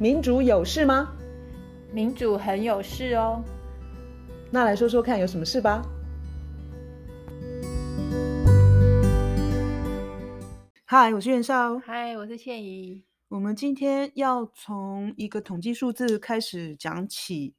[0.00, 1.14] 民主有事吗？
[1.92, 3.44] 民主很有事哦。
[4.50, 5.86] 那来说说看，有什么事吧？
[10.86, 11.78] 嗨，我是袁绍。
[11.80, 13.04] 嗨，我是倩怡。
[13.28, 17.54] 我们今天要从一个统计数字开始讲起。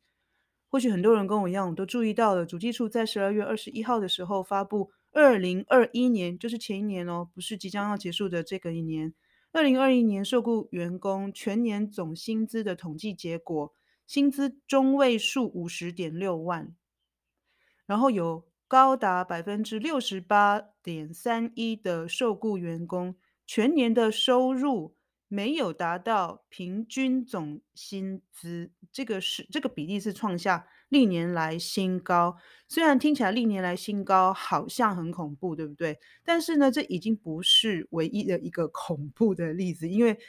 [0.68, 9.14] 或许很多人跟我一样，都注意到了，主计处在十二月二十一号的时候发布二零二一年，就是前一年哦，不是即将要结束的这个一年。
[9.54, 13.74] 二零二一年受雇员工全年总薪资的统计结果，
[14.08, 16.74] 薪资中位数五十点六万，
[17.86, 24.96] 然后有高达百分之六十八点三一的受雇员工全年的收入
[25.28, 32.38] 没有达到平均总薪资，这个是这个比例是创下历年来新高。
[32.68, 35.98] 虽然听起来历年来新高好像很恐怖，对不对？
[36.24, 40.20] 但是呢，这已经不是唯一的一个恐怖的例子，因为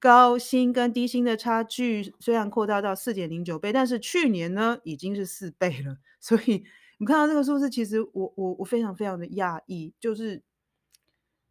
[0.00, 6.64] 高薪跟低薪的差距虽然扩大到四点零九倍，但是去年呢已经是四倍了，所以。
[6.98, 10.42] 你看到这个数字，其实我我我非常非常的讶异，就是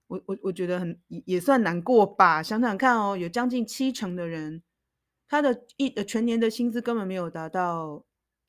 [0.08, 2.42] 我我我觉得很也算难过吧。
[2.42, 4.64] 想想看哦，有将近七成的人，
[5.28, 8.04] 他的一呃全年的薪资根本没有达到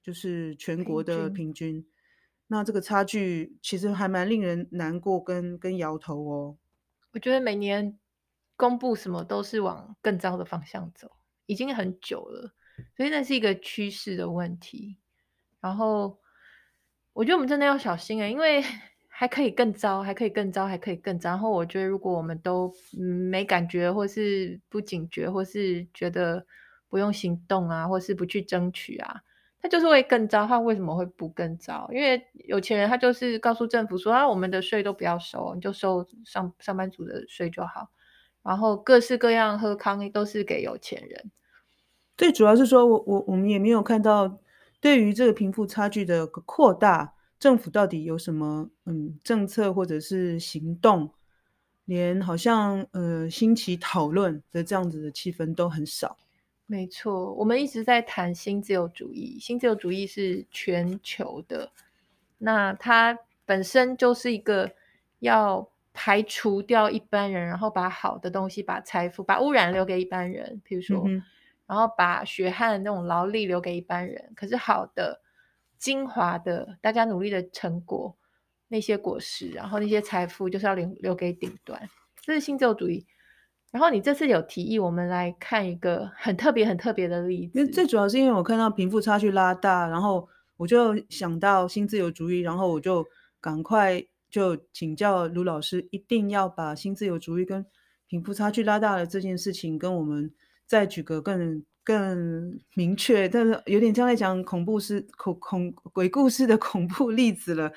[0.06, 1.84] 就是全国的平均，
[2.46, 6.56] 那这个差距其实还蛮令人难过跟跟摇头哦。
[7.12, 7.98] 我觉得每年
[8.56, 11.10] 公布什么都是往更糟的方向走，
[11.46, 12.54] 已经很久了，
[12.96, 14.98] 所以那是一个趋势的问题，
[15.60, 16.20] 然后。
[17.18, 18.62] 我觉得我们真的要小心啊，因为
[19.08, 21.30] 还可以更糟，还可以更糟，还可以更糟。
[21.30, 22.70] 然后我觉得，如果我们都
[23.30, 26.44] 没感觉，或是不警觉，或是觉得
[26.90, 29.22] 不用行动啊，或是不去争取啊，
[29.68, 30.46] 就是会更糟。
[30.46, 31.88] 他为什么会不更糟？
[31.92, 37.90] 因为有钱人他就是告诉政府说啊，我们的税都不要收，你就收上上班族的税就好。
[38.42, 41.30] 然后各式各样喝康都是给有钱人。
[42.16, 44.38] 最主要是说我我我们也没有看到。
[44.78, 51.10] 对于这个贫富差距的扩大，政府到底有什么嗯政策或者是行动？
[51.86, 56.16] 连好像呃兴起讨论的这样子的气氛都很少。
[56.66, 61.70] 没错，我们一直在谈新自由主义，新自由主义是全球的，
[62.38, 64.70] 那它本身就是一个
[65.20, 71.02] 要排除掉一般人，然后把好的东西、把财富、把污染留给一般人，比如说。
[71.06, 71.22] 嗯
[71.68, 75.20] 然后把血汗那种劳力留给一般人，可是好的、
[75.76, 78.16] 精华的、大家努力的成果，
[78.68, 81.90] 那些果实，然后那些财富就是要留留给顶端，
[82.22, 83.04] 这是新自由主义。
[83.76, 87.66] 然后你这次有提议，我们来看一个很特别、很特别的例子。
[87.68, 90.26] 最主要是因为我看到贫富差距拉大，然后
[90.56, 93.04] 我就想到新自由主义，然后我就
[93.38, 97.66] 赶快就请教卢老师，一定要把新自由主义跟
[98.06, 100.32] 贫富差距拉大的这件事情跟我们。
[100.68, 107.70] 再举个更更明确，但是有点像在讲恐怖事恐恐鬼故事的恐怖例子了。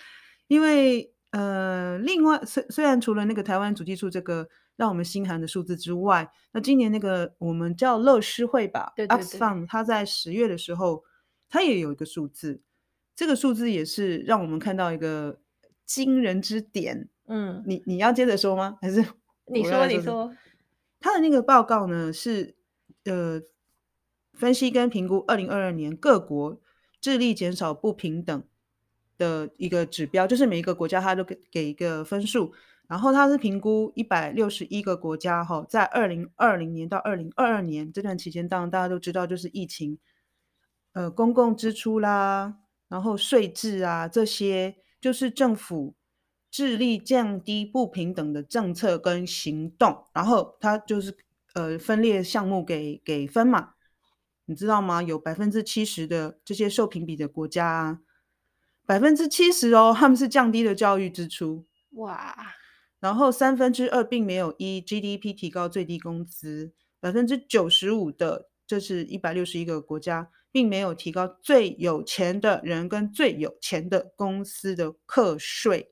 [0.48, 11.04] 因为呃，另外虽虽然除了那个台湾主计处这个让我们心寒的数字之外，那今年那个我们叫乐施会吧，对对对，Oxfam 他在十月的时候，
[11.50, 12.62] 它也有一个数字，
[13.14, 15.42] 这个数字也是让我们看到一个
[15.86, 17.10] 惊人之点。
[17.28, 18.78] 嗯，你你要接着说吗？
[18.82, 19.06] 还是
[19.52, 20.34] 你说你说？
[21.02, 22.56] 他的那个报告呢是。
[23.06, 23.42] 呃，
[24.34, 26.62] 分析跟评估二零二二年各国
[27.00, 28.44] 致力减少不平等
[29.18, 32.52] 的一个指标，就是每一个国家它都给给一个分数，
[32.90, 39.98] 然后它是评估一百六十一个国家哈，在二零二零年到二零二二年这段期间，当然大家都知道就是疫情，
[40.92, 42.56] 呃，公共支出啦，
[42.90, 45.96] 然后税制啊这些，就是政府
[46.52, 51.16] 致力降低不平等的政策跟行动，然后它就是。
[51.56, 53.72] 呃，分裂项目给给分嘛，
[54.46, 55.02] 你知道吗？
[55.02, 58.00] 有百分之七十的这些受评比的国家，
[58.86, 62.36] 百分之七十哦，他们是降低了教育支出，哇！
[63.00, 75.92] 然后三分之二并没有依 GDP 提高最低工资，百分之九十五的，这是一百六十一个国家，并没有提高最有钱的人跟最有钱的公司的课税。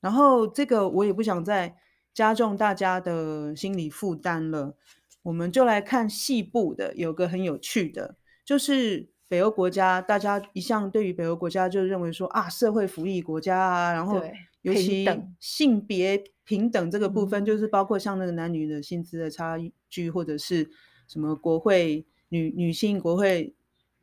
[0.00, 1.76] 然后这个我也不想再。
[2.14, 4.76] 加重大家的心理负担了，
[5.22, 6.94] 我们就来看细部的。
[6.94, 14.22] 有个很有趣的，就是北欧国家，大家一向对于北欧国家就认为说啊，社会福利国家啊，然后
[14.62, 15.06] 尤其
[15.38, 19.56] 性别平等这个部分，就是包括像那个男女的薪资的差
[19.88, 20.70] 距，或者是
[21.06, 23.54] 什么国会女女性国会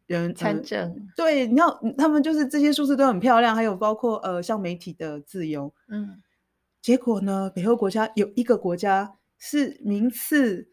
[0.06, 6.22] 人参政，呃，对，你要他们就是这些数字都很漂亮，还有包括呃，像媒体的自由，嗯。
[6.82, 10.70] 结果呢，北欧国家有一个国家是名次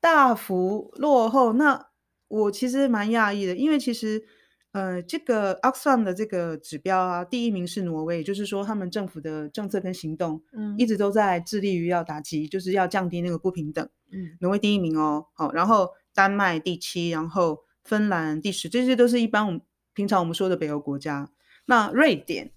[0.00, 1.90] 大幅落后，那
[2.28, 4.24] 我其实蛮讶异的，因为其实
[4.72, 13.88] 呃，这个 Oxfam 的这个指标啊，第一名是挪威，就是说他们政府的政策跟行动，嗯，一直都在致力于要打击，就是要降低那个不平等。
[14.12, 19.60] 嗯，挪威第一名哦，好，然后丹麦第七，然后芬兰第十，这些都是一般我们
[19.92, 21.28] 平常我们说的北欧国家。
[21.66, 22.52] 那瑞典，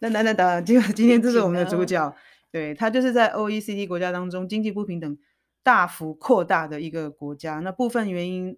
[0.00, 2.14] 等等等等，今 今天这是我们的主角，
[2.50, 5.18] 对，他就是在 OECD 国家当中经济不平等
[5.62, 7.60] 大幅扩大的一个国家。
[7.60, 8.56] 那部分原因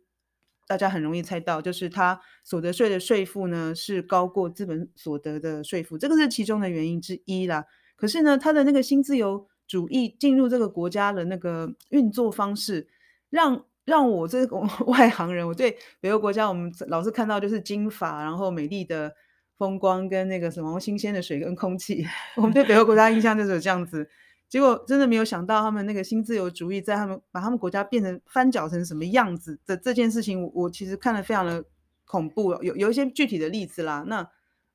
[0.67, 7.65] 大家很容易猜到，就是他所得税的税负呢是高过资本所得的税负，这个是其中的原因之一啦。
[7.97, 12.89] 可是呢，他的那个新自由主义进入这个国家的那个运作方式，
[13.31, 19.13] 让让我这个 外行人，我对北欧国家我们老是看到就是金发，然后美丽的。
[19.59, 24.07] 风光跟那个什么新鲜的水跟空气， 我们对北欧国家印象就是这样子。
[24.49, 31.65] 结果真的没有想到，他们那个新自由主义在他们把他们国家变成翻搅成什么样子的这件事情，我，我其实看了非常的
[32.05, 32.53] 恐怖。
[32.63, 34.29] 有有一些具体的例子啦，那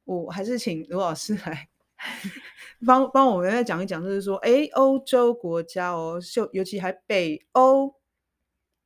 [0.03, 1.69] 我还是请刘老师 来
[2.85, 7.95] 帮帮我们再讲一讲，就是说，哎，欧洲国家哦，就尤其还北欧，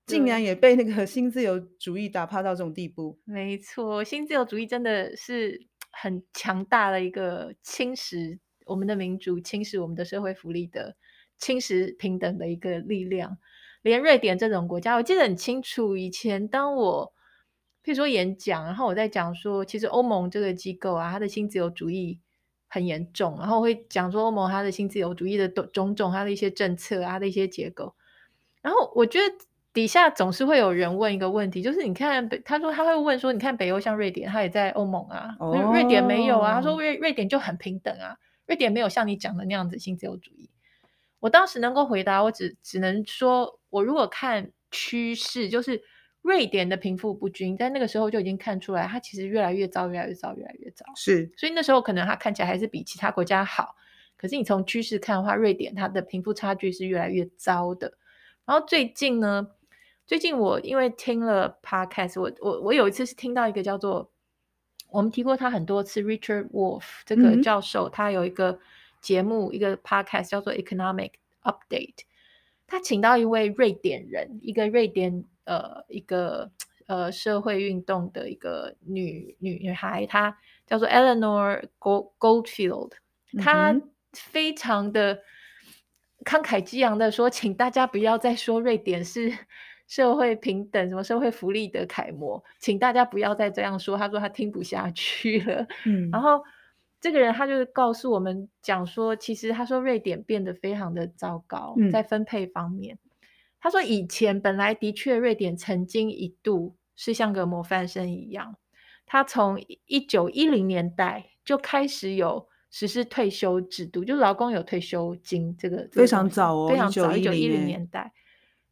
[0.06, 3.20] 竟然也被那个新自由主义打趴到这种地步。
[3.26, 5.68] 没错，新自由主义真的是。
[5.98, 10.96] 很强大的一个侵蚀我们的民主、侵蚀我们的社会福利的、
[11.38, 13.38] 侵蚀平等的一个力量。
[13.82, 15.96] 连瑞典这种国家，我记得很清楚。
[15.96, 17.14] 以前当我
[17.84, 22.20] 譬如说演讲，然后我在讲说，其实欧盟这个机构啊，它的新自由主义
[22.68, 27.96] 很严重，然后我会讲说欧盟它的新自由主义的种种，它的一些政策啊，它的一些结构。
[28.62, 29.36] 然后我觉得。
[29.76, 36.54] 底下总是会有人问一个问题，就是你看北，他说他会问说，你看北欧像瑞典，他也在欧盟啊，哦、瑞典没有啊。
[36.54, 38.16] 他说瑞瑞典就很平等啊，
[38.46, 40.50] 瑞典没有像你讲的那样子新自由主义。
[41.20, 45.82] 我当时能够回答，我只只能说，我如果看趋势，就是
[46.22, 50.86] 瑞典的贫富不均，在那个时候就已经看出来，它其实越来越糟，越来越糟，越来越糟。
[50.96, 53.76] 是，所以那时候可能它看起来还是比其他国家好，
[54.18, 57.98] 可是你从趋势看的话，瑞典它的贫富差距是越来越糟的。
[58.46, 59.48] 然后最近呢？
[60.08, 64.12] 最近我因为听了 podcast，我我我有一次是听到一个叫做
[64.96, 68.58] 我们提过他很多次 Richard Wolff 这个教授，嗯、他有一个
[69.02, 71.12] 节目一个 podcast 叫做 Economic
[71.44, 72.06] Update，
[72.66, 76.50] 他请到一位瑞典人，一个瑞典呃一个
[76.88, 82.92] 呃社会运动的一个女女女孩，她叫做 Eleanor Goldfield，
[83.44, 83.76] 她
[84.14, 85.20] 非常的
[86.24, 89.34] 慷慨激昂的说，请大家不要再说瑞典是。
[89.88, 93.98] 社会平等，什么社会福利的楷模，请大家不要再这样说。
[93.98, 95.68] 他说他听不下去了。
[95.86, 96.42] 嗯，然后
[97.00, 102.96] 这个人他就告诉我们讲说，其实他说瑞典变得非常的糟糕，在分配方面。
[102.96, 103.00] 嗯，
[103.60, 108.56] 他说以前本来的确瑞典曾经一度是像个模范生一样，
[109.06, 118.12] 他从一九一零年代就开始有实施退休制度，就劳工有退休金，这个，这个非常早哦，非常早，一九一零年代。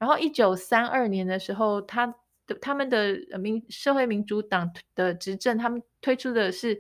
[0.04, 2.06] 然后，一九三二年的时候，他
[2.46, 6.76] 的他们的民社会民主党的执政，他们推出的是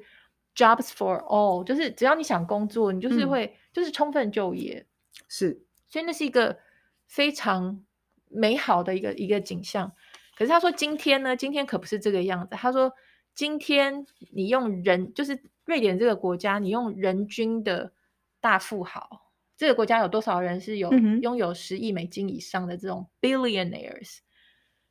[0.54, 4.86] Jobs for All，就是只要你想工作，你就是会、嗯、就是充分就业，
[5.30, 6.60] 是，所以那是一个
[7.08, 7.81] 非常
[8.28, 9.94] 美好的一个一个景象。
[10.38, 12.58] 可是他说，今天呢，今天可不是这个样子。
[12.58, 12.92] 他说，
[13.34, 17.94] 今天你用人，就是瑞典这个国家，你用人均的
[18.42, 19.23] 大富豪。
[19.55, 24.17] 这个国家有多少人是有拥有十亿美金以上的这种 billionaires？、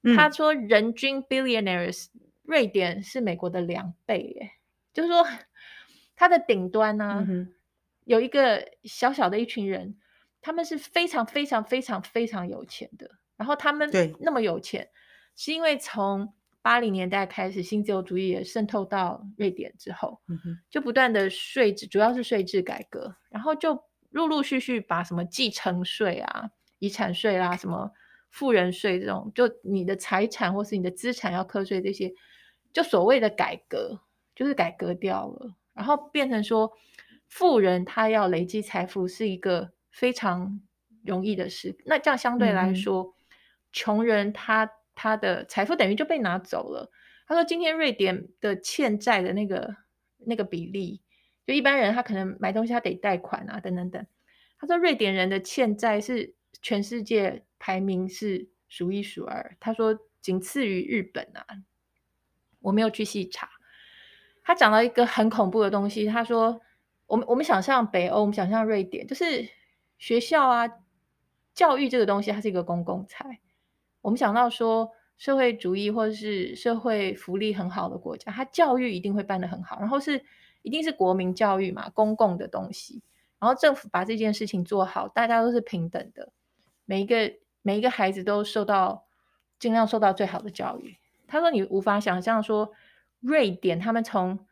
[0.03, 2.07] 嗯、他说，人均 billionaires，
[2.43, 4.51] 瑞典是美国的两倍耶。
[4.93, 5.27] 就是说，
[6.15, 7.53] 它的顶端呢、嗯，
[8.05, 9.97] 有一个小小的一群人，
[10.41, 13.11] 他们是非常非常非常非常有钱的。
[13.37, 13.91] 然后他们
[14.21, 14.89] 那么有钱，
[15.35, 20.39] 是因为从八零年代开始，新自由主义也渗透到瑞典之后，嗯、
[20.71, 23.83] 就不断的税制，主要是税制改革，然后就。
[24.13, 27.91] 陆陆续续把什么继承税啊、遗产税啦、啊、什么
[28.31, 32.13] 富人税这种，就你的财产或是你的资产要课税这些，
[32.73, 34.01] 就所谓的改革，
[34.35, 36.73] 就是改革掉了，然后变成说，
[37.29, 40.61] 富人他要累积财富是一个非常
[41.05, 41.77] 容易的事。
[41.87, 43.13] 那这样相对来说，嗯、
[43.73, 46.91] 穷人他他的财富等于就被拿走了。
[47.27, 49.77] 他说，今天瑞典的欠债的那个
[50.27, 51.01] 那个比例。
[51.47, 54.07] 就一般人，他可能买东西他得贷款啊，等等等。
[54.59, 59.57] 他说，瑞典人的欠债是全世界排名是数一数二。
[59.59, 61.45] 他说，仅次于日本啊。
[62.61, 63.49] 我没有去细查。
[64.45, 66.07] 他讲到一个很恐怖的东西。
[66.07, 66.61] 他说，
[67.07, 69.49] 我们我们想象北欧，我们想象瑞典，就是
[69.99, 70.69] 学校啊，
[71.55, 73.41] 教育这个东西，它是一个公共财。
[74.01, 80.25] 我们想到说，社会主义或者是社会福利很好的国家，它教育一定会办得很好，然后是
[80.63, 83.03] 一定是国民教育嘛，公共的东西，
[83.39, 86.33] 然后政府把这件事情做好，大家都是平等的，
[86.85, 89.07] 每一个每一个孩子都受到
[89.59, 90.97] 尽量受到最好的教育。
[91.27, 92.73] 他说你无法想象说
[93.21, 94.47] 瑞典他们从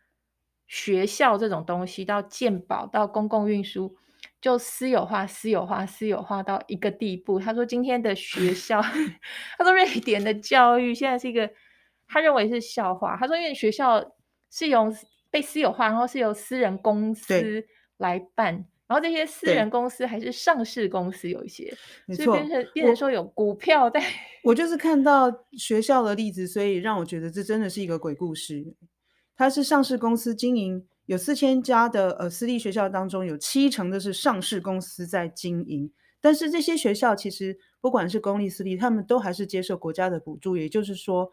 [0.66, 3.96] 学校这种东西到健保到公共运输。
[4.40, 7.38] 就私有化、私有化、私有化到一个地步。
[7.38, 8.80] 他说：“今天的学校，
[9.58, 11.50] 他说瑞典的教育现在是一个，
[12.08, 13.18] 他认为是笑话。
[13.18, 14.14] 他说，因为学校
[14.50, 14.90] 是由
[15.30, 17.64] 被私有化，然后是由私人公司
[17.98, 18.54] 来办，
[18.86, 21.72] 然后这些私人公司还是上市公司，有一些，
[22.14, 24.02] 所以变成变成说有股票在。
[24.42, 28.74] 我就是看到学校的例子，所以让我觉得这真的是一个鬼故事。
[29.36, 35.92] 它是上市公司经营。”有四千家的呃私立学校当中，有七成的是上市公司在经营。
[36.20, 40.56] 但是这些学校其实不管是公立私立，他们都还是接受国家的补助。
[40.56, 41.28] 也就是说，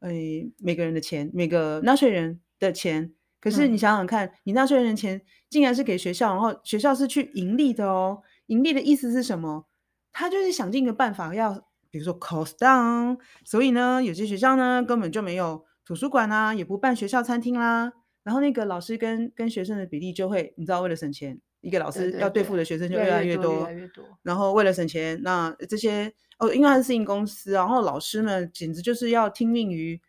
[0.00, 0.10] 呃，
[0.58, 3.14] 每个人的钱，每个纳税人的钱。
[3.42, 5.20] 可是你想想看，嗯、你纳税人的钱
[5.50, 8.22] 竟然是给学校，然后学校是去盈利的哦。
[8.46, 9.66] 盈利的意思是什么？
[10.12, 11.52] 他就是想尽个办法要，
[11.90, 13.18] 比如说 cost down。
[13.44, 17.92] 所以呢，有些学校呢根本就没有图书馆啊，也不办学校餐厅啦。
[18.22, 23.54] 然后那个老师跟跟学生的比例就会，你知道，为了省钱，一个老师要对付的学生就越来越多。
[23.54, 24.04] 越来越多。
[24.22, 30.00] 然后为了省钱，那这些哦，因为他是私营公司，然后老师们简直就是要听命于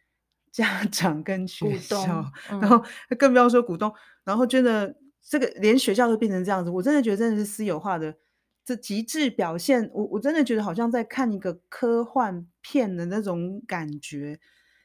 [0.54, 2.82] 家 长跟学校，嗯、然后
[3.20, 3.94] 更不要说股东。
[4.24, 8.16] 然后真的这个连学校都变成这样子，我真的觉得真的是私有化的
[8.64, 9.90] 这极致表现。
[9.94, 14.40] 我我真的觉得好像在看一个科幻片的那种感觉。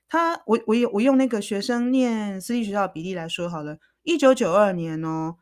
[0.09, 5.37] 他我我有我用那个学生念私立学校的比例来说好了，一九九二年哦，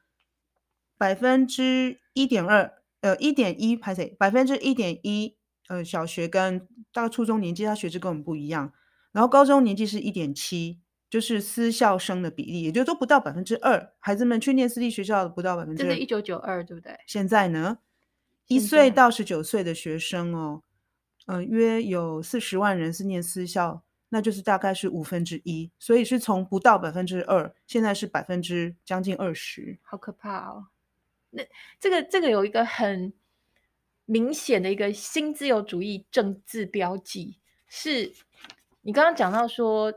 [0.99, 4.17] 百分之一点二，呃一点一拍谁？
[4.19, 5.37] 百分之一点一，
[5.69, 8.73] 呃小学跟大概初中年纪，他学制跟我们不一样，
[9.17, 15.89] 然后高中年纪是一点七，就是私校生的比例，也就都不到百分之二，孩子们去念私立学校的不到百分之二。
[15.89, 16.95] 这是一九九二对不对？
[17.07, 17.79] 现在呢，
[18.47, 20.63] 一岁到十九岁的学生哦，
[21.25, 23.83] 呃约有四十万人是念私校。
[24.09, 30.69] 那就是大概是五分之一，所以是从不到百分之二，现在是百分之将近二十，好可怕哦！
[31.31, 31.43] 那
[31.81, 33.13] 这个这个有一个很
[34.05, 38.13] 明显的一个新自由主义政治标记，是
[38.87, 39.93] 你刚刚讲到说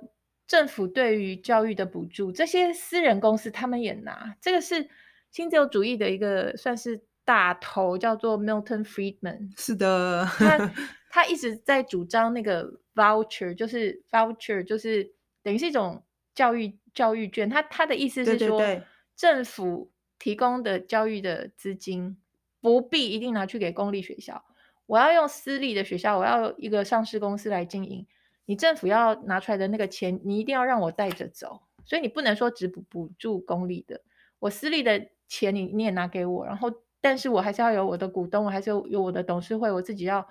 [0.47, 4.89] 政府对于教育的补助，这些私人公司他们也拿，这个是
[5.29, 9.51] 新自由主义的一个算是大头，叫做 Milton Friedman。
[9.55, 10.73] 是的， 他
[11.11, 12.79] 他一直在主张那个。
[12.95, 16.03] voucher 就是 voucher 就是等于是一种
[16.35, 18.83] 教育教育券，他他的意思是说，对对对，
[19.15, 22.17] 政府提供的教育的资金
[22.59, 24.43] 不必一定拿去给公立学校，
[24.85, 28.05] 我要用私立的学校，我要一个上市公司来经营，
[28.49, 34.01] 你政府要拿出来的那个钱，你一定要让我带着走，所以你不能说只补补助公立的，
[34.39, 40.27] 我私立的钱你你也拿给我，然后但是我还是要有我的股东，我还是有有我的董事会，我自己要。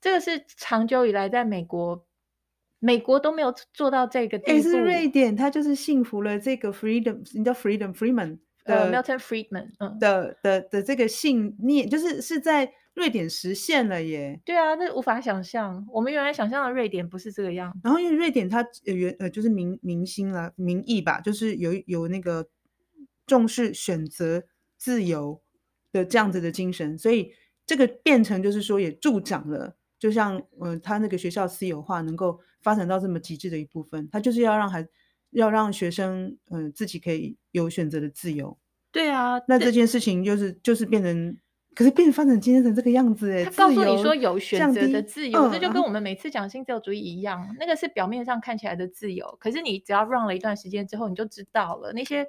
[0.00, 2.04] 这个是长久以来在美国，
[2.80, 4.50] 美国都没有做到这个地步。
[4.50, 14.40] 诶，是瑞典，它就是信服了这个 freedom，你叫 freedom Freeman 的、uh, Milton Friedman，嗯，的的的这个信念，就是是在瑞典实现了耶。
[14.44, 17.72] 对啊，那无法想象，我们原来想象的瑞典不是这个样。
[17.82, 22.48] 然后因为瑞典它原呃就是民民心啦，民意吧，就是有有那个
[23.26, 24.44] 重视选择
[24.76, 25.42] 自由
[25.92, 27.32] 的这样子的精神，所以
[27.66, 29.76] 这个变成就是说也助长了。
[29.98, 34.86] 就像呃，他那个学校私有化能够发展到这么极致的一部分，他就是要让孩
[35.30, 38.58] 要让学生嗯、呃、自己可以有选择的自由。
[38.92, 41.36] 对啊，那这件事情就是就是变成，
[41.74, 43.44] 可是变成发展今天成这个样子哎。
[43.44, 52.26] 他告诉你说有选择的自由，这就跟我们每次讲新自由主义一样，嗯，那个是表面上看起来的自由，可是你只要 run 了一段时间之后，你就知道了那些，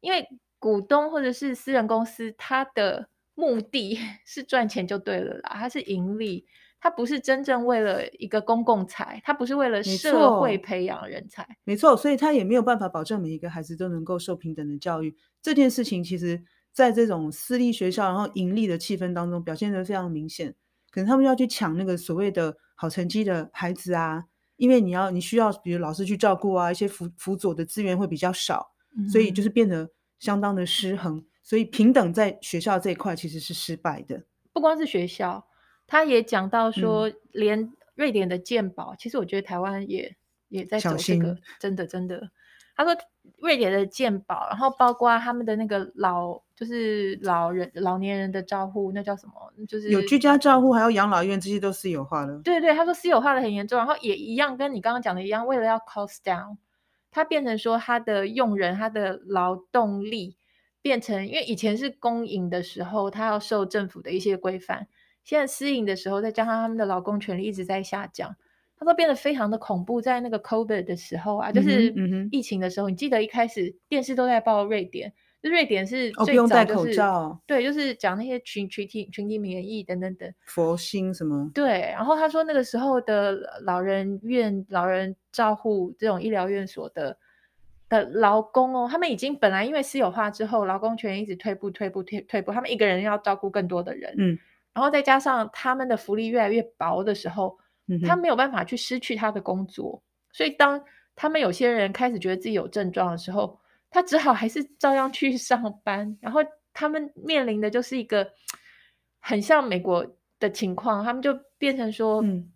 [0.00, 6.46] 因为股东或者是私人公司，他的目的 是赚钱就对了啦，他是盈利。
[6.78, 15.16] 他不是真正为了一个公共财，他不是为了社会培养人才，没错，所以他也没有办法保证每一个孩子都能够受平等的教育。
[15.42, 16.44] 这件事情其实，
[16.76, 20.54] 在这种私立学校然后盈利的气氛当中，表现得非常明显。
[20.90, 28.72] 可能他们要去抢那个所谓的好成绩的孩子啊，因为你要你需要，比如老师去照顾啊，一些辅辅佐的资源会比较少，
[29.10, 31.24] 所以就是变得相当的失衡。
[31.42, 35.46] 所以平等在学校这一块其实是失败的，不光是学校。
[35.86, 40.14] 他也讲到说，连瑞典的鉴宝，嗯，其实我觉得台湾也
[40.48, 42.30] 也在走这个，真的真的，
[42.76, 42.94] 他说
[43.38, 49.52] 瑞典的健保，然后包括他们的那个老，就是老人、老年人的照护，那叫什么？
[49.66, 52.40] 就是有居家照护，还有养老院，这些都私有化了。
[52.44, 56.58] 对对，他说私有化的很严重，然后也一样，跟你刚刚讲的一样，为了要 cost down，
[57.10, 60.36] 他变成说他的用人，他的劳动力
[60.82, 64.86] 变成，因为以前是公营的时候，他要受政府的一些规范。
[65.24, 68.36] 现在私营的时候，再加上他们的劳工权利一直在下降，
[68.78, 70.00] 它都变得非常的恐怖。
[70.00, 71.92] 在那个 COVID 的时候啊，就是
[72.30, 81.50] 疫情的时候，嗯嗯、你记得一开始电视都在报瑞典，就瑞典是最早、就是哦、不用戴口罩，对，就是讲那些群群体群体免疫等等等，佛心什么？
[81.54, 81.80] 对。
[81.92, 87.16] 然后他说那个时候的老人院、老人照护这种医疗院所的
[87.88, 94.38] 的劳工哦，他们已经本来因为私有化之后，劳工权一直退步、退步、退退步，他们一个人要照顾更多的人，嗯。
[94.74, 97.64] 然后再加上他们的福利越来越薄的时候，嗯、
[98.04, 100.02] 他没有办法去失去他的工作，
[100.32, 106.18] 所以当他们有些人开始觉得自己有症状的时候，他只好还是照样去 上班。
[106.20, 106.40] 然后
[106.72, 108.32] 他们面临的就是一个
[109.20, 112.50] 很像美国的情况，他们就变成说，嗯，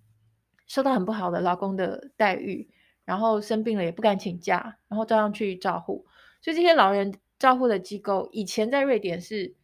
[0.66, 2.68] 受到很不好的劳工的待遇，
[3.04, 6.04] 然后生病了也不敢请假，然后照样去照护。
[6.42, 9.54] 所以这些老人照护的机构以前在瑞典是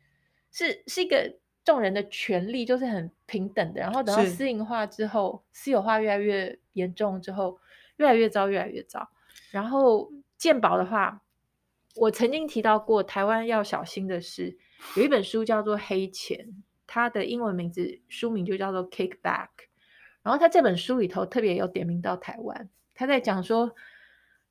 [0.52, 1.38] 是是一个。
[1.66, 7.58] 众人的权利就是很平等的，然后等到私营化之后，私有化越来越严重之后，
[7.96, 9.11] 越来越糟，越来越糟。
[9.50, 11.23] 然后鉴宝的话，
[11.96, 14.56] 我曾经提到过，台湾要小心的是，
[14.96, 16.38] 有一本书叫做《黑钱》，
[16.87, 19.20] 它的英文名字书名就叫做《Kickback》。
[20.23, 23.75] 然后他这本书里头特别有点名到台湾，他在讲说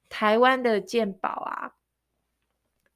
[0.10, 1.75] 台湾的鉴宝啊。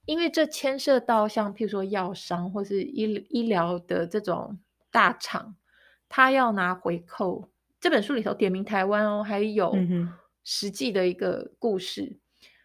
[0.10, 4.58] 因为这牵涉到像譬如说药商或是医医疗的这种
[4.90, 5.56] 大厂，
[6.10, 7.48] 他要拿回扣。
[7.80, 9.78] 这本书里头点名台湾哦，还有
[10.44, 12.02] 实际的一个故事。
[12.02, 12.18] 嗯、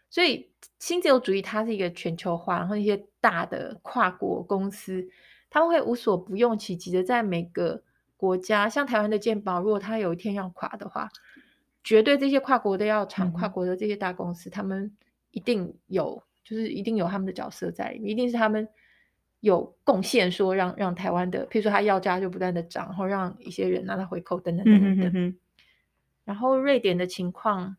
[0.09, 0.49] 所以
[0.79, 5.07] 新自由主义它是一个全球化，然后一些大的跨国公司，
[5.51, 7.83] 他们会无所不用其极的在每个
[8.17, 11.09] 国家，像台湾的健保，如果它有一天要垮的话，
[11.83, 14.97] 绝对这些跨国的药厂、嗯、跨国的这些大公司，他们
[15.29, 16.23] 一定有。
[16.45, 18.69] 就是一定有他们的角色在里面，一定是他们
[19.39, 25.07] 有贡献，说让让台湾的，譬如说他药价就不断的涨，然后让一些人拿到回扣等等等等等。
[25.07, 25.37] 嗯、哼哼
[26.23, 27.77] 然后瑞典的情况，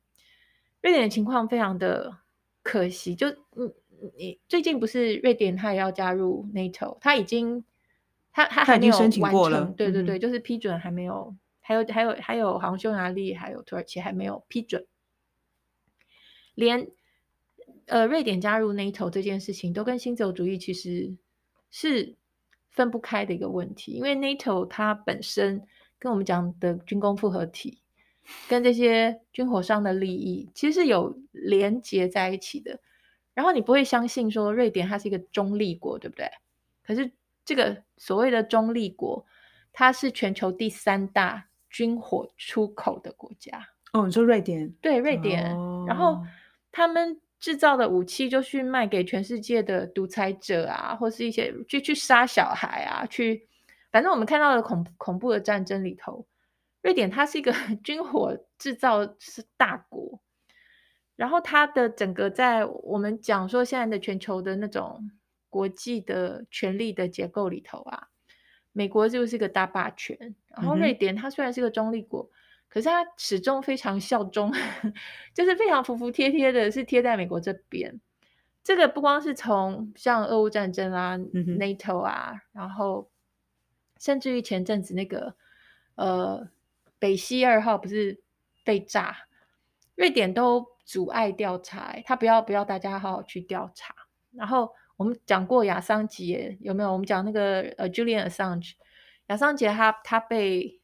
[0.80, 2.18] 瑞典的情况非常的
[2.64, 3.72] 可惜，就你
[4.18, 7.64] 你最近不是瑞典他也要加入 NATO，他已经
[8.32, 14.84] 他他还没有完成，对对对，嗯、就是批准还没有，还有还有还有好像匈牙利还有土耳其还没有批准，
[16.56, 16.88] 连。
[17.86, 21.16] 呃，瑞典加入 NATO 这件事情，都跟新自由主义其实
[21.70, 22.16] 是
[22.70, 23.92] 分不开的一个问题。
[23.92, 25.62] 因为 NATO 它本身
[25.98, 27.78] 跟我们讲的军工复合体，
[28.48, 32.80] 跟这些军火商的利益，其实是有连接在一起的。
[33.34, 36.28] 然后你不会相信说瑞典它是一个中立国，对不对？
[36.84, 37.12] 可是
[37.44, 39.24] 这个所谓的中立国，
[39.72, 43.68] 它是全球第三大军火出口的国家。
[43.92, 44.68] 哦，你说瑞典？
[44.80, 45.56] 对，瑞典。
[45.56, 46.20] 哦、然后
[46.72, 47.20] 他们。
[47.46, 53.46] 制造的武器就去卖给全世界的独裁者啊，或是一些去去杀小孩啊，去
[53.92, 56.26] 反正我们看到的恐恐怖的战争里头，
[56.82, 57.52] 瑞典它是一个
[57.84, 60.20] 军火制造是大国，
[61.14, 65.08] 然后它的整个在我们讲说现在的全球的那种
[65.48, 68.08] 国际的权力的结构里头啊，
[68.72, 72.28] 美国就是一个大霸权，然后瑞典它虽然是个中立国。
[72.68, 74.52] 可是他始终非常效忠，
[75.32, 78.00] 就是非常服服帖帖的，是贴在美国这边。
[78.62, 83.08] 这个不光是从像俄乌战争啊、嗯、哼 NATO 啊，然后
[83.98, 85.36] 甚至于前阵子那个
[85.94, 86.48] 呃
[86.98, 88.20] 北溪二号不是
[88.64, 89.16] 被炸，
[89.94, 93.94] 瑞典都阻碍调查，他不要不要大家好好去调查。
[94.32, 96.92] 然后我们讲过亚桑杰有没有？
[96.92, 98.72] 我们讲那个呃 Julian Assange，
[99.28, 100.80] 亚桑杰他他被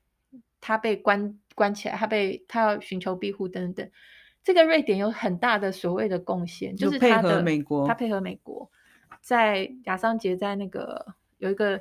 [0.61, 1.39] 他被关。
[1.55, 3.91] 关起来，他被他要寻求庇护等等等。
[4.45, 8.69] 这个瑞典有很大的所谓的贡献，就是他的配合美国，他配合美国，
[9.21, 11.81] 在雅桑杰在那个有一个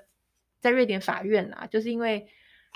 [0.59, 2.27] 在瑞典法院啊，就是因为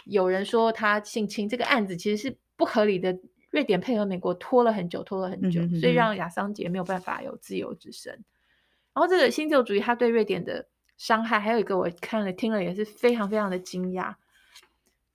[0.05, 3.15] 有人说他性侵这个案子其实是不合理的，
[3.51, 8.11] 瑞典配合美国拖了很久，拖了很久，嗯、哼哼所以让雅桑杰没有办法有自由之身。
[8.11, 14.15] 然后这个新自由主义，他对瑞典的伤害，还有一个我看了听了也是非常非常的惊讶。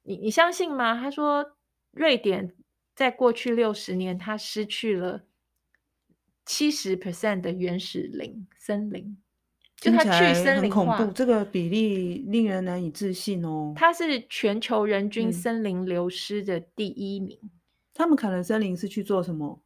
[0.04, 0.94] 你你相信吗？
[0.94, 1.56] 他说。
[1.90, 2.52] 瑞典
[2.94, 5.24] 在过去六十年，它失去了
[6.44, 9.16] 七十 percent 的原始林森林，
[9.76, 13.72] 就它去森林化，这个比例令人难以置信哦。
[13.76, 17.38] 它是全球人均森林流失的第一名。
[17.42, 17.50] 嗯、
[17.94, 19.62] 他们砍了森林是去做什么？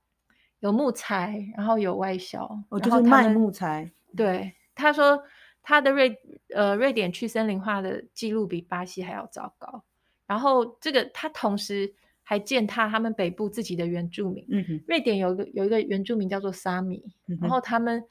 [0.60, 3.92] 有木材，然后有外销，哦，就是卖木材。
[4.16, 5.22] 对，他说
[5.62, 6.16] 他的瑞
[6.54, 9.84] 呃瑞典去森林化的记录比巴西还要糟糕。
[10.26, 11.92] 然后这个他同时
[12.24, 14.44] 还践踏他们北部自己的原住民。
[14.50, 17.04] 嗯哼，瑞典有个有一个原住民叫做萨米，
[17.40, 18.02] 然后他们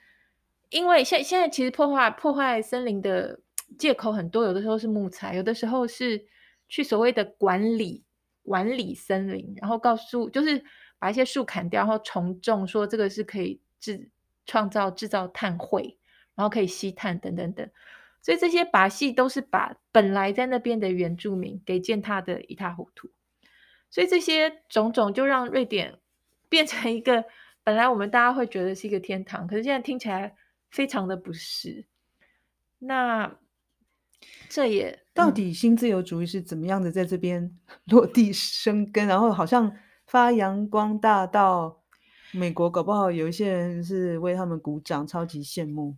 [0.69, 3.41] 因为现现在其实破坏破坏森林的
[3.78, 6.23] 借口很多，有的时候是木材，有的时候是
[6.69, 8.04] 去所谓的管理
[8.43, 10.63] 管理森林，然后告诉就是
[10.99, 14.10] 把一些树砍掉，然后重种，说这个是可以制
[14.45, 15.97] 创造制造碳汇，
[16.36, 17.67] 然后可以吸碳等等等。
[18.21, 23.10] 所以这些把戏都是把本来在那边的原住民给践踏的一塌糊涂，
[23.93, 25.99] 所以这些种种就让瑞典
[26.49, 27.25] 变成一个
[27.63, 30.36] 本来我们大家会觉得是一个天堂，可是现在听起来
[30.71, 31.86] 非常的不是。
[32.79, 33.38] 那
[34.49, 39.71] 这也到底新自由主义是怎么样的在这边 落地生根，然后好像
[40.08, 41.84] 发扬光大到
[42.32, 45.95] 美国，搞不好有一些人是为他们鼓掌，超级羡慕。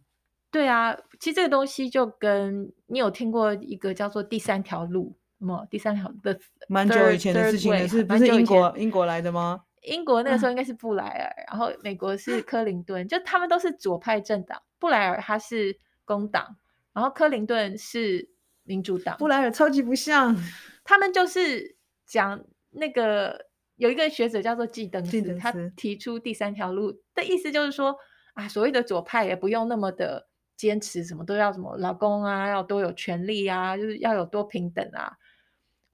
[0.51, 5.65] 对啊，其实这个东西就跟你有听过一个叫做第三条路吗？
[5.69, 9.62] 第三条的蛮久以前的事情了，是不是英国英国来的吗？
[9.82, 14.62] 英国那个时候应该是布莱尔，啊、然后美国是克林顿，就他们都是左派政党。
[14.80, 16.58] 布莱尔他是工党，
[16.93, 18.30] 然后克林顿是
[18.63, 19.17] 民主党。
[19.17, 20.36] 布莱尔超级不像，
[20.84, 23.45] 他们就是讲那个
[23.76, 27.95] 有一个学者叫做季登斯，登斯他提出第三条路的意思就是说
[28.34, 30.28] 啊，所谓的左派也不用那么的。
[30.58, 35.12] 坚持什么都要什么老公啊，要多有权利啊，就是要有多平等啊。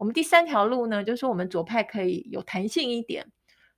[0.02, 3.28] 我们第三条路呢，就是说我们左派可以有弹性一点。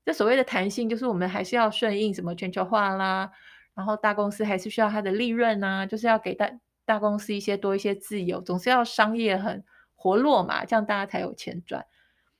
[0.05, 3.29] 这所谓的弹性，就是我们还是要顺应什么全球化啦，
[3.73, 6.49] 然后大公司还是需要它的利润啊，就是要给大
[6.86, 11.86] 大公司一些多一些自由，总是要商业很活络嘛，这样大家才有钱赚。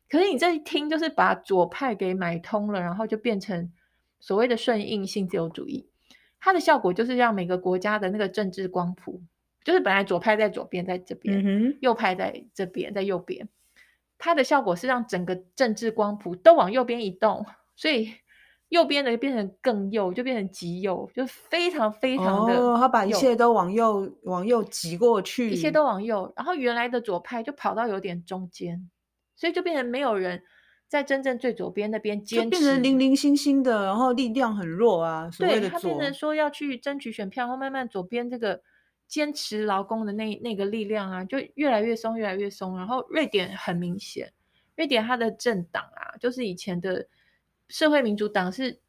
[0.10, 3.70] 可是你这一听，就是把左派给买通了，然后就变成
[4.22, 5.90] 所谓的顺应性自由主义。
[6.40, 9.22] 它的效果就是让每个国家的那个政治光谱，
[9.66, 13.50] 就是本来左派在左边，在这边，嗯，右派在这边，在右边。
[14.24, 18.10] 它的效果是让整个政治光谱都往右边移动，所以
[18.70, 22.56] 右边的变成更右，就变成极右，就非常非常的。
[22.58, 28.90] 哦，他把一切都往右往右挤过去，一切都往右，然后原来的左派就跑到有点中间，
[29.36, 30.42] 所以就变成没有人。
[30.90, 35.28] 在真正最左边那边坚持，变成零零星星的，然后力量很弱啊。
[35.40, 38.62] 对，他变成说要去争取选票，然后慢慢左边这个
[39.14, 42.76] 坚持劳工的那那个力量啊，就越来越松，越来越松。
[42.76, 44.34] 然后瑞典很明显，
[44.76, 47.08] 瑞典它的政党啊，就是以前的
[47.68, 48.80] 社会民主党是，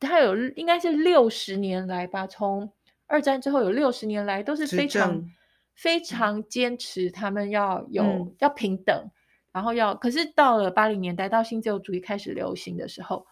[0.00, 2.72] 它有应该是六十年来吧，从
[3.06, 5.30] 二战之后有六十年来都是非常
[5.74, 9.10] 非常坚持，他们要有、嗯、要平等。
[9.52, 13.26] 然后要，可是到了八零年代，到新自由主义开始流行的时候，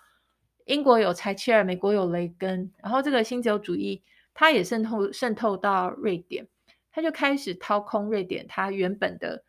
[0.66, 4.02] 英国有柴契尔，美国有雷根，然后这个新自由主义
[4.34, 6.48] 它也渗透渗透到瑞典，
[6.90, 9.44] 它就开始掏空瑞典它原本的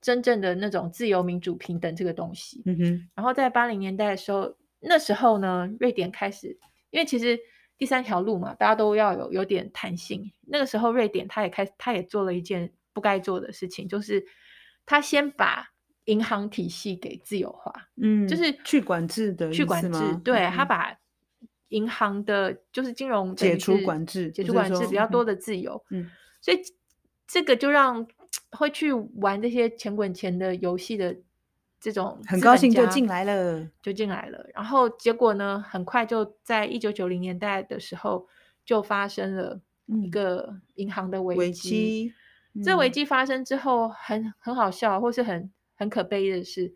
[0.00, 2.62] 真正的那种自由、民主、平等这个东西。
[2.66, 3.08] 嗯哼。
[3.14, 6.56] 然后在八零年代的时候，那时候呢，瑞典开始，
[6.90, 7.38] 因为其实
[7.76, 10.32] 第三条路嘛，大家都要有有点弹性。
[10.46, 14.24] 那个时候，瑞典他也开始，它也做了一件不该做的事情，就是
[14.86, 15.70] 他先把
[16.04, 20.96] 银行体系给自由化，嗯，就是去管制的去管制，对、嗯、他把
[21.68, 26.60] 银行的，就是金融解除管制，解除管制比较多的自由，嗯，所以
[27.26, 28.06] 这个就让
[28.50, 31.16] 会去玩这些钱滚钱的游戏的
[31.80, 38.26] 这种很高兴就进来了，就进来了，然后结果呢，很快就在一九九零年代的时候
[38.64, 42.14] 就发生了一个银行的危机，危机
[42.54, 45.50] 嗯、这危机发生之后很很好笑，或是很。
[45.80, 46.74] 很可悲的是，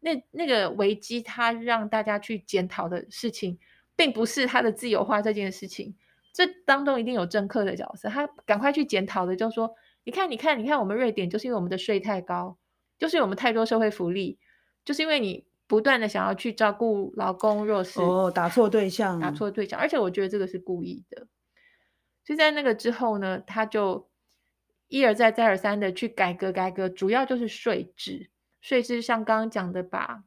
[0.00, 3.60] 那那个危机，它让大家去检讨的事情，
[3.96, 5.94] 并不是他的自由化这件事情。
[6.32, 12.58] 这当中一定有政客的角色，他赶快去检讨的，就说：你看，你看，你看，我们瑞典就是因为我们的税太高，
[12.98, 14.38] 就是我们太多社会福利，
[14.84, 21.26] 就是因为你不断的想要去照顾劳工弱势，哦，打错对象，打错对象，而且我觉得这个是故意的。
[22.24, 24.08] 所以在那个之后呢，他就。
[24.88, 28.30] 一而再，再而三的去改革改革，主要就是税制。
[28.60, 30.22] 税制像刚刚讲的，把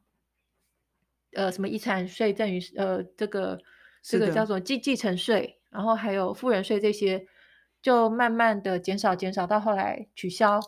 [1.34, 3.58] 呃什么遗产税赠与呃这个
[4.02, 7.26] 这个叫做继继承税，然后还有富人税这些，
[7.82, 10.60] 就慢慢的减少减少，到后来取消。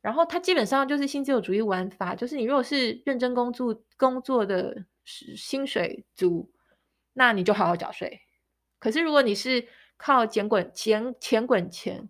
[0.00, 6.50] 然后它基本上就是新自由主义玩法，就是你如果是认真工作工作的薪水族，
[7.12, 8.20] 那你就好好缴税。
[8.78, 12.08] 可是如果你是靠钱滚钱钱滚钱。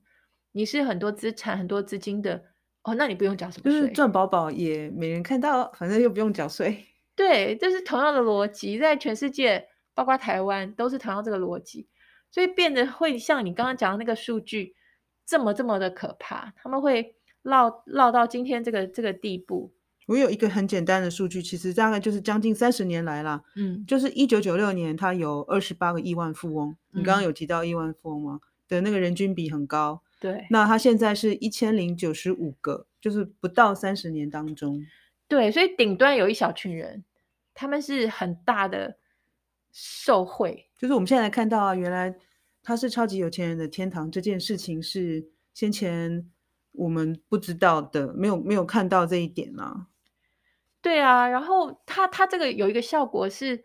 [0.56, 2.40] 你是很多资产、很多资金的
[2.84, 6.93] 哦，那你不用缴什么税，就是赚饱饱也没人看到，反正又不用缴税。
[7.16, 11.86] 对，这是同样的逻辑，在全世界包括台湾都是同样这个逻辑，
[12.30, 14.74] 所以变得会像你刚刚讲的那个数据
[15.24, 19.72] 这么这么的可怕，他们会落落到今天这个这个地步。
[20.06, 26.76] 我有一个很简单的数据，其实大概就是将近三十年来啦，嗯，就是一九九六年，他有二十八个亿万富翁。
[26.92, 28.40] 嗯、你刚刚有提到亿万富翁吗？
[28.68, 30.46] 的那个人均比很高，对。
[30.50, 34.84] 那他现在是一千零九十五个，就是不到三十年当中，
[35.28, 35.50] 对。
[35.50, 37.04] 所以顶端有一小群人，
[37.54, 38.98] 他们是很大的
[39.72, 40.68] 受贿。
[40.78, 42.14] 就是我们现在看到啊，原来
[42.62, 46.30] 他是超级有钱人的天堂这件事情是先前
[46.72, 49.86] 我们不知道的，没有没有看到这一点啊。
[50.80, 53.64] 对啊，然后他他这个有一个效果是，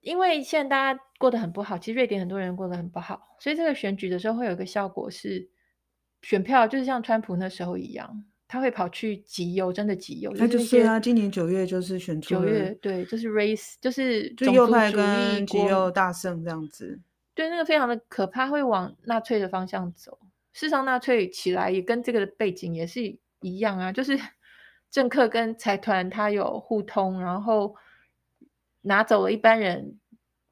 [0.00, 5.48] 因为现在大家过得很不好，其实瑞典很多人过得很不好，所以这个选举的时候会有一个效果是，
[6.20, 10.32] 选票就是像川普那时候一样，他会跑去集邮，真的集邮。
[10.36, 17.00] 那就是啊，今年九月就是选出九月，对，就是 race，就是就右派跟极右大胜这样子。
[17.34, 20.18] 对，那个非常的可怕，会往纳粹的方向走。
[20.52, 23.02] 事实上，纳粹起来也跟这个背景也是
[23.40, 24.16] 一样啊，就是。
[24.90, 27.74] 政客跟财团他有互通，然后
[28.82, 29.98] 拿走了一般人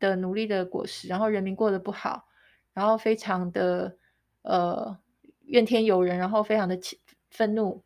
[0.00, 2.26] 的努力的果实，然后人民过得不好，
[2.74, 3.96] 然后非常的
[4.42, 4.98] 呃
[5.44, 6.76] 怨天尤人，然后非常的
[7.30, 7.84] 愤怒，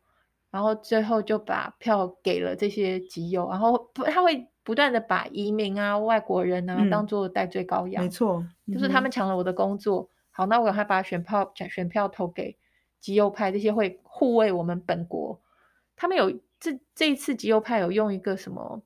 [0.57, 8.43] 然后最后就把票给了这些极右，然后不他会不断的把移民啊、外国人啊当做代罪羔羊，没错，
[8.73, 12.57] 就是他们抢了我的工作，好，那我赶快把选票选票投给
[12.99, 15.39] 极右派，这些会护卫我们本国，
[15.95, 16.39] 他们有。
[16.59, 18.81] 这这一次极右派有用一个什么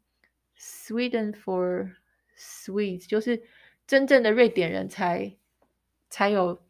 [0.60, 1.90] ？Sweden for
[2.38, 3.44] Swedes，就是
[3.88, 5.38] 真正的瑞典人才
[6.10, 6.62] 才有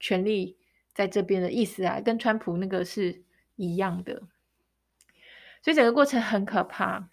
[0.00, 0.56] 权利
[0.94, 3.22] 在这边的意思啊，跟川普那个是
[3.56, 4.22] 一样的，
[5.66, 7.08] 所以整个过程很可怕。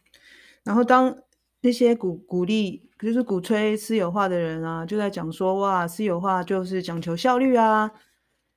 [0.63, 1.17] 然后当
[1.61, 7.89] 那些鼓鼓励，就是鼓吹私有化的人啊，就在讲说哇，私有化就是讲求效率啊，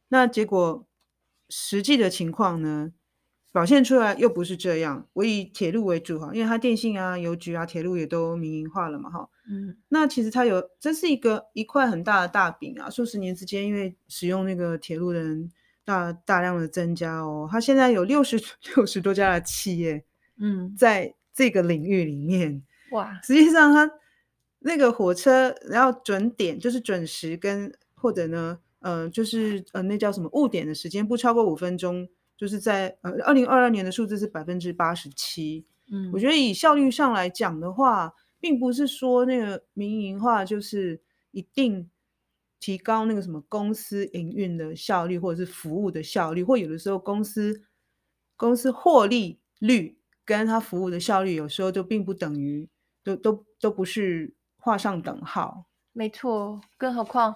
[0.09, 0.87] 那结果
[1.49, 2.93] 实际的情况呢？
[3.53, 9.31] 表现出来又不是这样，我以铁路为主哈，因为它电信啊、邮局啊、铁路也都民营化了嘛哈。
[9.49, 12.91] 嗯，那其实它有，这是一个一块很大的大饼啊。
[12.91, 15.51] 数十年之间，因为使用那个铁路的人
[15.87, 18.39] 大大量的增加哦，它现在有六十
[18.77, 20.05] 六十多家的企业，
[20.39, 23.91] 嗯，在这个领域里面，哇，实际上它
[24.59, 32.07] 那个火车要准点，就是准时跟或者呢，呃，就是呃，那叫什么误点的时间不超过五分钟。
[32.39, 35.65] 就是在呃，二零二二年的数字是百分之八十七。
[35.91, 41.89] 嗯，我觉得以效率上来讲的话，并不是说那个民营化就是一定
[42.59, 47.63] 提高那个什么公司营运的效率，或者是服务的效率，或有的时候公司
[48.37, 52.69] 公司获利率跟它服务的效率，有时候就并不等于，
[53.05, 55.67] 都都都不是画上等号。
[55.93, 57.35] 没错，更何况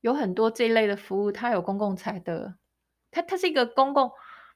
[0.00, 2.56] 有很多这一类的服务，它有公共财的，
[3.10, 4.10] 它它是一个公共。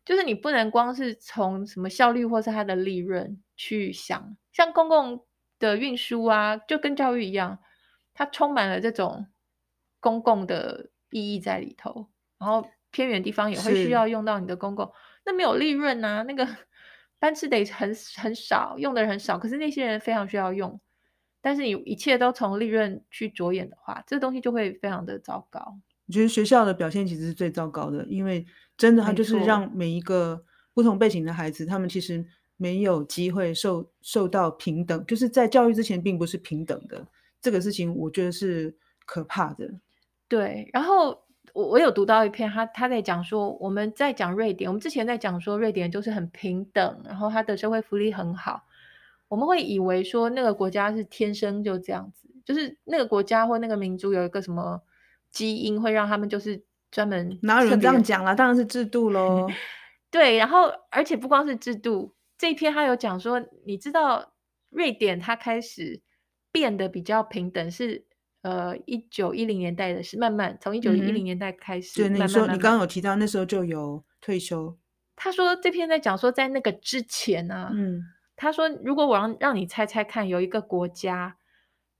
[0.04, 5.24] 就是你不能光是从什么效率或是它的利润去想，像公共
[5.58, 7.58] 的运输啊，就跟教育一样，
[8.12, 9.26] 它充满了这种
[10.04, 12.10] 公共的意义在里头。
[12.38, 14.92] 然后偏远地方也会需要用到你的公共，
[15.24, 16.46] 那没有利润啊，那个
[17.18, 20.78] 班次得很很少，用的人很少，可是那些人非常需要用。
[21.40, 25.80] 但是你一切都从利润去着眼的话，这个东西就会非常的糟糕。
[26.06, 28.44] 我觉得学校的表现其实是最糟糕的，因为
[28.76, 32.22] 真的，他就是让每一个不同背景的孩子，他们其实
[32.56, 37.06] 没有机会受受到平等，就是在教育之前并不是平等的。
[37.40, 39.70] 这个事情我觉得是可怕的。
[40.36, 48.62] 对，然后我我有读到一篇，他他在讲说，我们在讲瑞典，我们之前在讲说瑞典就是很平等，然后他的社会福利很好，
[49.28, 54.82] 我们会以为说那个国家是天生就这样子，就是那个国家或那个民族有一个什么。
[55.34, 58.36] 基因会让他们就是专门哪有人这样讲啦？
[58.36, 59.48] 当然是制度喽。
[60.08, 64.32] 对，然后而且不光是制度，这一篇他有讲说，你知道
[64.70, 66.00] 瑞典它开始
[66.52, 68.04] 变得比较平等是
[68.44, 71.96] 呃一九一零年代的事，慢慢从一九一零年代开始。
[71.96, 74.78] 对、嗯，你说你刚刚有提到那时候就有退休。
[75.16, 78.02] 他说这篇在讲说在那个之前啊，嗯，
[78.36, 81.38] 他说如果我让让你猜猜看，有一个国家，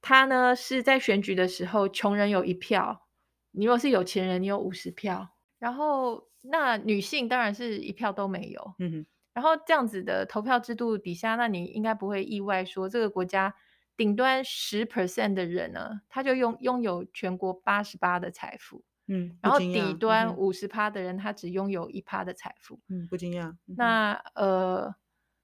[0.02, 3.06] 他呢是在选举的时候穷人有一票。
[3.52, 8.74] 你如果是有钱人，你有五十票，然后那女性当然是一票都没有。
[8.80, 13.54] 嗯哼，然后这样子的投票制度底下，那你应该不会意外说，这个国家
[13.96, 18.82] 顶端十 percent 的人呢，他就拥拥有全国八十八的财富。
[19.06, 22.80] 嗯，然后底端五十趴的人，他只拥有一趴的财富。
[22.88, 23.54] 嗯，不惊讶。
[23.66, 24.94] 那呃，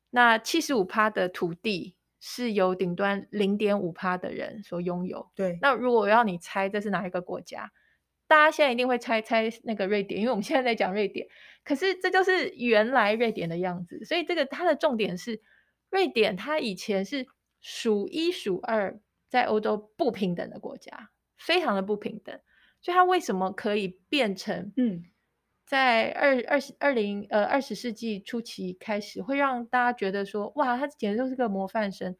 [0.08, 5.30] 那七十五趴的土地是由顶端零点五趴的人所拥有。
[5.34, 7.70] 对，那如果要你猜这是哪一个国家，
[8.26, 11.28] 大家现在一定会猜猜那个瑞典，因为我们现在在讲瑞典。
[11.62, 15.42] 可是这就是原来瑞典的样子，所以这个它的重点是，
[15.90, 17.26] 瑞典它以前是
[17.60, 22.38] 数一数二在欧洲不平等的国家，非常的不平等。
[22.82, 25.04] 所以它为什么可以变成嗯，
[25.66, 32.16] 在二二十二零呃二十世纪初期开始，会让大家觉得说哇，它简直就是个模范生。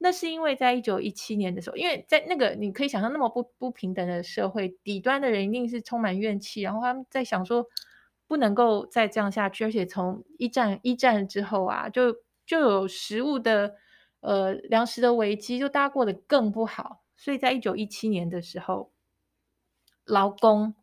[0.00, 7.66] 那是因为在一九一七年的时候，因为在那个你可以想象那么不不平等的社会，底端的人一定是充满怨气，然后他们在想说
[8.28, 12.12] 不能够再这样下去，而且从一战一战之后啊，就
[12.46, 13.74] 就有食物的
[14.20, 18.92] 呃粮食的危机，就大家过得更不好，所以在一九一七年的时候，
[20.04, 20.74] 劳工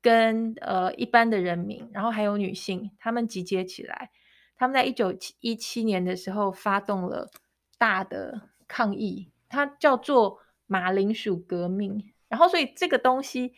[0.00, 4.10] 跟呃一般的人民，然后还有女性，他们集结起来，
[4.56, 7.30] 他们在一九一七年的时候发动了。
[7.80, 12.12] 大的抗议，它叫做马铃薯革命。
[12.26, 13.54] 然后，所以这个东西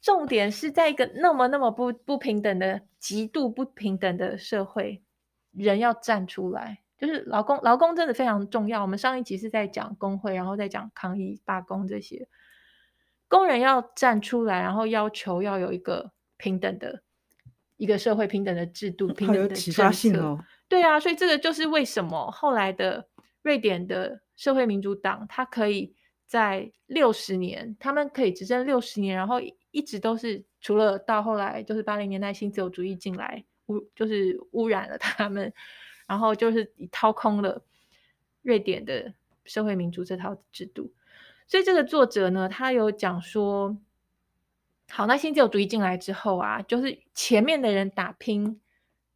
[0.00, 5.00] 重点是在一个那么那么不不平等的、极度不平等的社会，
[5.52, 6.80] 人要站出来。
[6.96, 8.82] 就是劳工，劳工真的非常重要。
[8.82, 12.28] 我们上一集是在讲工会，然后在讲抗议、罢工这些。
[13.28, 17.02] 工人要站出来，然后要求要有一个平等的
[17.76, 20.38] 一个社会、平等的制度、 平等的政策。
[20.68, 23.08] 对啊，所以这个就是为什么后来的
[23.42, 25.94] 瑞典的社会民主党，它可以
[26.26, 35.52] 在六十年，他们可以执政六十年，然后一直都是除了到后来就是八零年代新自由主义进来污，就是污染了他们，
[36.06, 37.62] 然后就是掏空了
[38.42, 39.14] 瑞典的
[39.44, 40.92] 社会民主这套制度。
[41.46, 43.76] 所以这个作者呢，他有讲说，
[44.88, 48.60] 好，那新自由主义进来之后啊，就是前面的人打拼。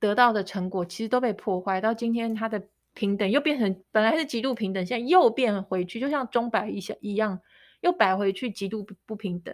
[0.00, 7.40] 得到的成果其实都被破坏，到今天他的平等又变成本来是极度平等，现在又变回去，就像钟摆一下一样，
[7.80, 9.52] 又摆回去极度不平等。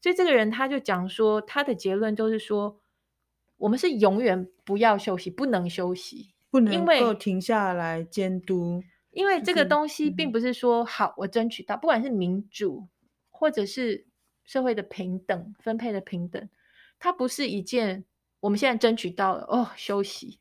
[0.00, 2.80] 所以这个人他就讲说，他的结论就是说，
[3.56, 12.86] 我们是永远不要休息，不能休息，不能够停下来监督，因为这个东西并不是说好我争取到，不管是民主
[13.30, 14.06] 或者是
[14.44, 16.48] 社会的平等分配的平等，
[16.98, 18.04] 它不是一件。
[18.40, 20.40] 我们现在争取到了哦，休息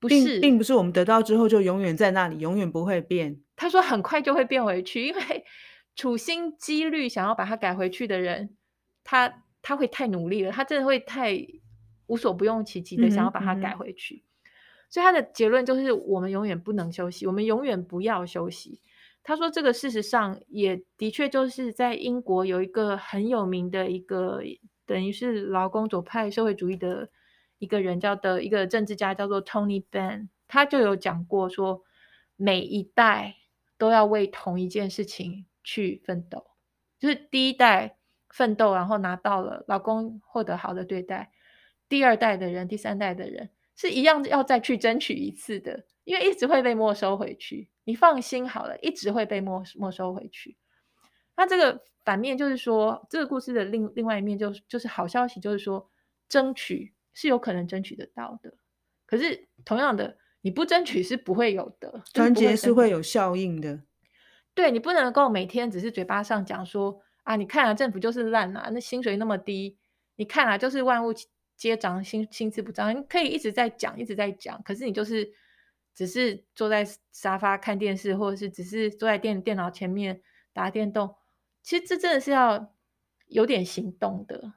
[0.00, 3.40] 不是并，并不是我们得到之后就永远在那里，永远不会变。
[3.54, 5.44] 他说很快就会变回去，因为
[5.94, 8.56] 处心积虑想要把它改回去的人，
[9.04, 11.38] 他他会太努力了，他真的会太
[12.08, 14.16] 无所不用其极的想要把它改回去。
[14.16, 14.29] 嗯嗯，
[14.90, 18.82] 所以他的结论就是，我们永远不能休息，我们永远不要休息。
[19.22, 24.42] 他说这个事实上也的确就是在英国有一个很有名的一个，
[24.84, 27.08] 等于是劳工左派社会主义的。
[27.60, 31.84] 一个人叫的一个政治家叫做 Tony b e n 他就有讲过说，
[32.36, 33.36] 每一代
[33.76, 36.46] 都要为同一件事情去奋斗，
[36.98, 37.98] 就是第一代
[38.30, 41.32] 奋斗，然后拿到了劳工获得好的对待，
[41.86, 43.50] 第二代的人、第三代的人
[43.80, 47.70] 是一样要再去争取一次的，因为一直会被没收回去。
[47.84, 50.58] 你放心好了，一直会被没没收回去。
[51.36, 55.90] 那这个反面就是说，这个故事的另另外一面就是就是好消息，就是说
[56.28, 56.92] 争取。
[57.12, 58.54] 是有可能争取得到的，
[59.04, 62.04] 可是同样的，你不争取是不会有的。
[62.14, 63.82] 团结是会有效应的，
[64.54, 69.76] 对，你不能够每天只是嘴巴上讲说啊，你看啊，政府就是烂啊，那薪水那么低，
[70.14, 71.12] 你看啊，就是万物
[71.60, 75.30] 皆涨，薪薪资不涨，你可以一直在讲，一直在讲，可是你就是
[75.94, 80.22] 只是坐在沙发看电视，或者是只是坐在电电脑前面
[80.54, 81.14] 打电动，
[81.62, 82.72] 其实这真的是要
[83.26, 84.54] 有点行动的。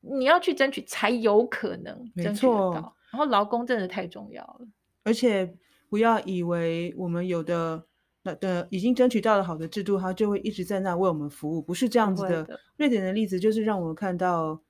[0.00, 4.68] 你要去争取才有可能争取得到，然后劳工真的太重要了，
[5.04, 5.56] 而且
[5.88, 7.86] 不要以为我们有的
[8.22, 12.44] 那的已经争取到了好的制度，它就会一直在那为我们服务，不是这样子的。
[12.44, 14.62] 的瑞典的例子就是让我们看到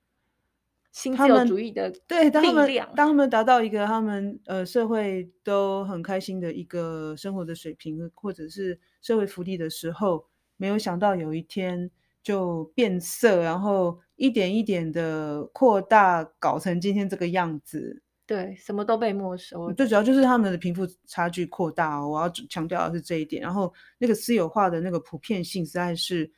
[0.97, 10.25] 新自由主义的对，当他们当他们达到一个他们呃社会都很开心的一个生活的水平，或者是社会福利的时候，
[10.57, 11.89] 没有想到有一天
[12.23, 13.99] 就变色，然后。
[14.17, 18.01] 一点一点的扩大，搞成今天这个样子。
[18.25, 19.71] 对，什么都被没收。
[19.73, 22.09] 最主要就是他们的贫富差距扩大哦。
[22.09, 23.39] 我要强调的是这一点。
[23.43, 26.31] 然后那个私有化的那个普遍性，实在是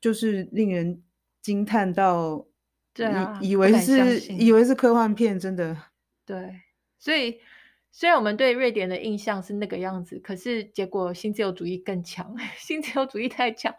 [0.00, 1.00] 就是令人
[1.42, 2.44] 惊叹到，
[2.94, 5.76] 对啊，以为是以为是科幻片，真的。
[6.24, 6.60] 对，
[6.98, 7.38] 所以
[7.90, 13.74] 虽然我们对瑞典的印象是那个样子，可是结果新自由主义更强， 新自由主义太强，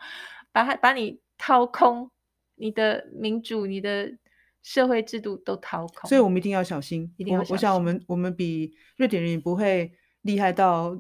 [0.52, 2.10] 把它把你掏空。
[2.56, 4.16] 你的民主、你的
[4.62, 7.12] 社会制度都掏空，所以我们一定要小心。
[7.18, 7.54] 一定要小心。
[7.54, 9.92] 我，我想，我们我们比瑞典人也不会
[10.22, 10.96] 厉害到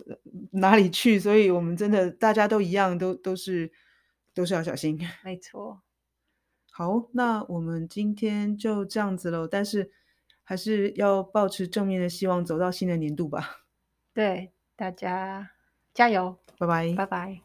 [0.54, 3.72] 哪里去，所以我们真的大家都一样，都都是
[4.34, 5.00] 都是要小心。
[5.24, 5.80] 没错。
[6.76, 9.48] 好，那我们今天就这样子喽。
[9.48, 9.92] 但是
[10.44, 13.58] 还是要保持正面的希望，走到新的年度吧。
[14.12, 15.52] 对，大家
[15.94, 17.42] 加油，拜拜，拜拜。